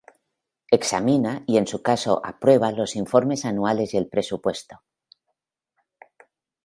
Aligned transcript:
Examina, 0.71 1.43
y 1.45 1.59
en 1.59 1.67
su 1.67 1.83
caso, 1.83 2.21
aprueba 2.25 2.71
los 2.71 2.95
informes 2.95 3.45
anuales 3.45 3.93
y 3.93 3.97
el 3.97 4.07
presupuesto. 4.09 4.81